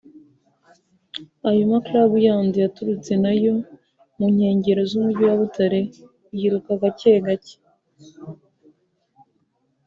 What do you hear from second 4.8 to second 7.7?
z’umugi wa Butare yiruka gake gake